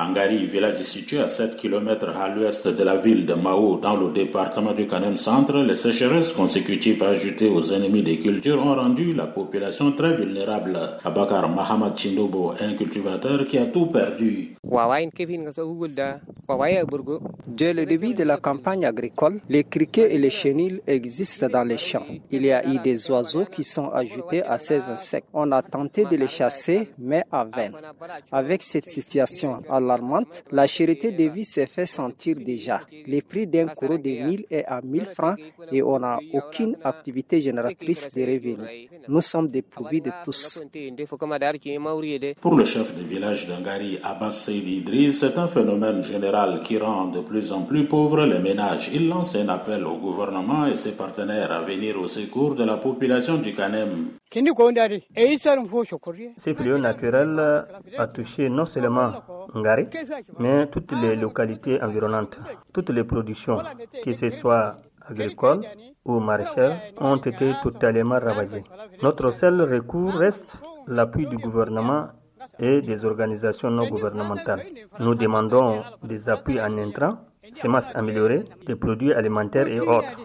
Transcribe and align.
Angari, 0.00 0.46
village 0.46 0.82
situé 0.82 1.18
à 1.18 1.26
7 1.26 1.56
km 1.56 2.10
à 2.16 2.28
l'ouest 2.28 2.68
de 2.68 2.84
la 2.84 2.94
ville 2.96 3.26
de 3.26 3.34
Mao, 3.34 3.78
dans 3.82 3.96
le 3.96 4.12
département 4.12 4.72
du 4.72 4.86
Canem 4.86 5.16
Centre, 5.16 5.58
les 5.58 5.74
sécheresses 5.74 6.32
consécutives 6.32 7.02
ajoutées 7.02 7.48
aux 7.48 7.72
ennemis 7.72 8.04
des 8.04 8.16
cultures 8.20 8.64
ont 8.64 8.76
rendu 8.76 9.12
la 9.12 9.26
population 9.26 9.90
très 9.90 10.14
vulnérable. 10.14 10.78
Abakar 11.04 11.48
Mahamad 11.48 11.98
Chindobo, 11.98 12.52
un 12.60 12.74
cultivateur 12.74 13.44
qui 13.44 13.58
a 13.58 13.66
tout 13.66 13.86
perdu. 13.86 14.54
Dès 17.46 17.72
le 17.72 17.86
début 17.86 18.12
de 18.14 18.22
la 18.24 18.36
campagne 18.36 18.84
agricole, 18.84 19.40
les 19.48 19.64
criquets 19.64 20.14
et 20.14 20.18
les 20.18 20.28
chenilles 20.30 20.80
existent 20.86 21.48
dans 21.48 21.64
les 21.64 21.78
champs. 21.78 22.04
Il 22.30 22.44
y 22.44 22.52
a 22.52 22.66
eu 22.66 22.78
des 22.78 23.10
oiseaux 23.10 23.46
qui 23.46 23.64
sont 23.64 23.88
ajoutés 23.88 24.42
à 24.42 24.58
ces 24.58 24.88
insectes. 24.90 25.28
On 25.32 25.50
a 25.52 25.62
tenté 25.62 26.04
de 26.04 26.16
les 26.16 26.28
chasser, 26.28 26.90
mais 26.98 27.24
à 27.32 27.44
vain. 27.44 27.70
Avec 28.30 28.62
cette 28.62 28.88
situation 28.88 29.62
alarmante, 29.70 30.44
la 30.52 30.66
charité 30.66 31.12
de 31.12 31.24
vie 31.24 31.44
s'est 31.44 31.66
fait 31.66 31.86
sentir 31.86 32.36
déjà. 32.36 32.82
Les 33.06 33.22
prix 33.22 33.46
d'un 33.46 33.68
courroux 33.68 33.98
de 33.98 34.10
1000 34.10 34.46
est 34.50 34.64
à 34.66 34.80
1000 34.82 35.06
francs 35.06 35.38
et 35.72 35.82
on 35.82 35.98
n'a 35.98 36.18
aucune 36.34 36.76
activité 36.84 37.40
génératrice 37.40 38.10
de 38.14 38.20
revenus. 38.20 38.88
Nous 39.08 39.20
sommes 39.22 39.48
dépourvus 39.48 40.02
de 40.02 40.10
tous. 40.24 40.60
Pour 42.40 42.54
le 42.54 42.64
chef 42.64 42.94
du 42.94 43.04
village 43.04 43.46
d'Angari, 43.48 43.98
Abbas 44.02 44.48
C'est 45.12 45.38
un 45.38 45.48
phénomène 45.48 46.02
général 46.02 46.60
qui 46.60 46.78
rend 46.78 47.06
de 47.06 47.20
plus 47.20 47.52
en 47.52 47.62
plus 47.62 47.86
pauvres 47.86 48.24
les 48.26 48.38
ménages. 48.38 48.90
Il 48.92 49.08
lance 49.08 49.34
un 49.36 49.48
appel 49.48 49.84
au 49.84 49.96
gouvernement 49.96 50.66
et 50.66 50.76
ses 50.76 50.92
partenaires 50.96 51.50
à 51.52 51.62
venir 51.62 51.98
au 51.98 52.06
secours 52.06 52.54
de 52.54 52.64
la 52.64 52.76
population 52.76 53.38
du 53.38 53.54
Canem. 53.54 53.88
Ce 54.30 54.40
fléau 56.54 56.78
naturel 56.78 57.64
a 57.96 58.06
touché 58.08 58.48
non 58.48 58.64
seulement 58.64 59.12
Ngari, 59.54 59.86
mais 60.38 60.66
toutes 60.68 60.92
les 60.92 61.16
localités 61.16 61.80
environnantes. 61.82 62.38
Toutes 62.72 62.90
les 62.90 63.04
productions, 63.04 63.58
que 64.04 64.12
ce 64.12 64.28
soit 64.30 64.76
agricoles 65.08 65.62
ou 66.04 66.18
maraîchères, 66.20 66.80
ont 67.00 67.16
été 67.16 67.52
totalement 67.62 68.18
ravagées. 68.18 68.64
Notre 69.02 69.30
seul 69.30 69.60
recours 69.62 70.12
reste 70.14 70.58
l'appui 70.86 71.26
du 71.26 71.36
gouvernement 71.36 72.08
et 72.58 72.82
des 72.82 73.04
organisations 73.04 73.70
non 73.70 73.88
gouvernementales. 73.88 74.64
Nous 75.00 75.14
demandons 75.14 75.82
des 76.02 76.28
appuis 76.28 76.60
en 76.60 76.76
intrants, 76.78 77.18
semences 77.52 77.90
améliorées, 77.94 78.44
des 78.66 78.76
produits 78.76 79.12
alimentaires 79.12 79.68
et 79.68 79.80
autres. 79.80 80.18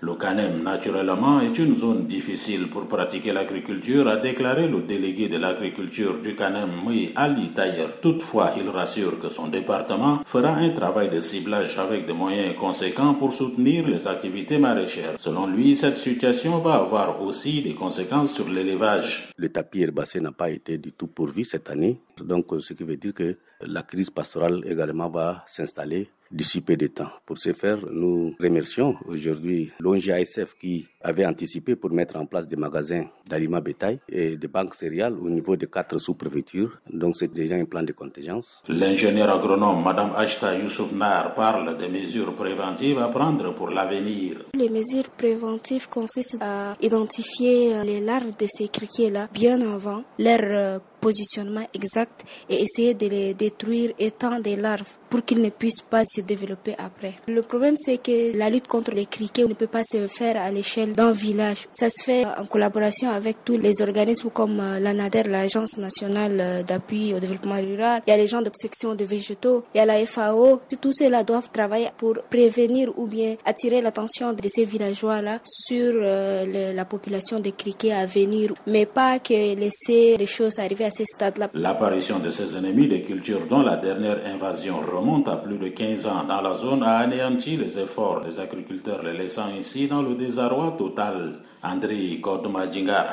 Le 0.00 0.14
Canem, 0.14 0.64
naturellement, 0.64 1.40
est 1.40 1.56
une 1.56 1.76
zone 1.76 2.04
difficile 2.06 2.68
pour 2.68 2.88
pratiquer 2.88 3.32
l'agriculture, 3.32 4.08
a 4.08 4.16
déclaré 4.16 4.66
le 4.66 4.80
délégué 4.80 5.28
de 5.28 5.36
l'agriculture 5.36 6.18
du 6.20 6.34
Canem, 6.34 6.68
Mui 6.84 7.12
Ali 7.14 7.50
Tayer. 7.50 7.86
Toutefois, 8.00 8.54
il 8.56 8.68
rassure 8.68 9.20
que 9.20 9.28
son 9.28 9.46
département 9.46 10.22
fera 10.24 10.54
un 10.56 10.70
travail 10.70 11.08
de 11.10 11.20
ciblage 11.20 11.78
avec 11.78 12.06
des 12.06 12.12
moyens 12.12 12.56
conséquents 12.56 13.14
pour 13.14 13.32
soutenir 13.32 13.86
les 13.86 14.08
activités 14.08 14.58
maraîchères. 14.58 15.14
Selon 15.16 15.46
lui, 15.46 15.76
cette 15.76 15.96
situation 15.96 16.58
va 16.58 16.74
avoir 16.74 17.22
aussi 17.22 17.62
des 17.62 17.74
conséquences 17.74 18.34
sur 18.34 18.48
l'élevage. 18.48 19.30
Le 19.36 19.48
tapis 19.48 19.82
herbacé 19.82 20.20
n'a 20.20 20.32
pas 20.32 20.50
été 20.50 20.78
du 20.78 20.90
tout 20.90 21.06
pourvu 21.06 21.44
cette 21.44 21.70
année, 21.70 22.00
donc 22.20 22.46
ce 22.58 22.72
qui 22.72 22.82
veut 22.82 22.96
dire 22.96 23.14
que 23.14 23.36
la 23.66 23.82
crise 23.82 24.10
pastorale 24.10 24.62
également 24.66 25.08
va 25.08 25.44
s'installer 25.46 26.08
d'ici 26.32 26.60
peu 26.62 26.76
de 26.76 26.86
temps. 26.86 27.10
Pour 27.26 27.38
ce 27.38 27.52
faire, 27.52 27.78
nous 27.90 28.34
remercions 28.40 28.96
aujourd'hui 29.06 29.70
l'ONG-ASF 29.78 30.54
qui 30.58 30.88
avait 31.02 31.26
anticipé 31.26 31.76
pour 31.76 31.90
mettre 31.90 32.16
en 32.16 32.26
place 32.26 32.48
des 32.48 32.56
magasins 32.56 33.04
d'aliments 33.28 33.60
bétail 33.60 34.00
et 34.08 34.36
des 34.36 34.48
banques 34.48 34.74
céréales 34.74 35.14
au 35.14 35.28
niveau 35.28 35.56
de 35.56 35.66
quatre 35.66 35.98
sous-préfectures. 35.98 36.80
Donc 36.90 37.16
c'est 37.18 37.32
déjà 37.32 37.56
un 37.56 37.64
plan 37.66 37.82
de 37.82 37.92
contingence. 37.92 38.62
L'ingénieur 38.68 39.30
agronome 39.30 39.84
Madame 39.84 40.12
Ashta 40.16 40.58
Youssouf 40.58 40.92
Nar 40.92 41.34
parle 41.34 41.76
des 41.76 41.88
mesures 41.88 42.34
préventives 42.34 42.98
à 42.98 43.08
prendre 43.08 43.54
pour 43.54 43.70
l'avenir. 43.70 44.44
Les 44.54 44.68
mesures 44.70 45.10
préventives 45.10 45.88
consistent 45.88 46.38
à 46.40 46.76
identifier 46.80 47.82
les 47.84 48.00
larves 48.00 48.36
de 48.38 48.46
ces 48.48 48.68
criquets-là 48.68 49.28
bien 49.32 49.60
avant 49.60 50.02
leur 50.18 50.80
positionnement 51.02 51.66
exact 51.74 52.24
et 52.48 52.62
essayer 52.62 52.94
de 52.94 53.06
les 53.08 53.34
détruire 53.34 53.92
étant 53.98 54.38
des 54.38 54.56
larves 54.56 54.94
pour 55.12 55.22
qu'ils 55.26 55.42
ne 55.42 55.50
puissent 55.50 55.82
pas 55.82 56.04
se 56.08 56.22
développer 56.22 56.74
après. 56.78 57.12
Le 57.28 57.42
problème 57.42 57.76
c'est 57.76 57.98
que 57.98 58.34
la 58.34 58.48
lutte 58.48 58.66
contre 58.66 58.92
les 58.92 59.04
criquets 59.04 59.44
ne 59.44 59.52
peut 59.52 59.66
pas 59.66 59.84
se 59.84 60.06
faire 60.06 60.40
à 60.40 60.50
l'échelle 60.50 60.94
d'un 60.94 61.12
village. 61.12 61.68
Ça 61.74 61.90
se 61.90 62.02
fait 62.02 62.24
en 62.24 62.46
collaboration 62.46 63.10
avec 63.10 63.44
tous 63.44 63.58
les 63.58 63.82
organismes 63.82 64.30
comme 64.30 64.56
l'ANADER, 64.80 65.24
l'Agence 65.24 65.76
nationale 65.76 66.64
d'appui 66.66 67.12
au 67.12 67.18
développement 67.20 67.60
rural. 67.60 68.00
Il 68.06 68.10
y 68.10 68.14
a 68.14 68.16
les 68.16 68.26
gens 68.26 68.40
de 68.40 68.50
section 68.54 68.94
de 68.94 69.04
végétaux, 69.04 69.64
il 69.74 69.78
y 69.78 69.80
a 69.82 69.84
la 69.84 69.98
FAO. 70.06 70.62
Tous 70.80 70.94
ceux-là 70.94 71.24
doivent 71.24 71.50
travailler 71.52 71.90
pour 71.98 72.14
prévenir 72.30 72.90
ou 72.96 73.06
bien 73.06 73.36
attirer 73.44 73.82
l'attention 73.82 74.32
de 74.32 74.48
ces 74.48 74.64
villageois-là 74.64 75.40
sur 75.44 75.92
la 75.92 76.84
population 76.86 77.38
de 77.38 77.50
criquets 77.50 77.92
à 77.92 78.06
venir, 78.06 78.54
mais 78.66 78.86
pas 78.86 79.18
que 79.18 79.34
laisser 79.34 80.16
les 80.16 80.26
choses 80.26 80.58
arriver 80.58 80.86
à 80.86 80.90
ces 80.90 81.04
stades-là. 81.04 81.50
L'apparition 81.52 82.18
de 82.18 82.30
ces 82.30 82.56
ennemis 82.56 82.88
des 82.88 83.02
cultures 83.02 83.46
dont 83.46 83.60
la 83.60 83.76
dernière 83.76 84.18
invasion 84.24 84.80
remonte 85.02 85.26
à 85.28 85.36
plus 85.36 85.58
de 85.58 85.68
15 85.68 86.06
ans 86.06 86.24
dans 86.28 86.40
la 86.40 86.54
zone 86.54 86.84
a 86.84 86.98
anéanti 86.98 87.56
les 87.56 87.76
efforts 87.76 88.20
des 88.20 88.38
agriculteurs, 88.38 89.02
les 89.02 89.12
laissant 89.12 89.46
ainsi 89.58 89.88
dans 89.88 90.00
le 90.00 90.14
désarroi 90.14 90.76
total. 90.78 91.40
André 91.64 92.20
Kodma 92.20 92.66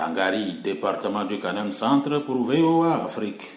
Angari, 0.08 0.60
département 0.64 1.26
du 1.26 1.40
Canem 1.40 1.72
Centre 1.72 2.20
pour 2.20 2.44
VOA 2.44 3.06
Afrique. 3.06 3.50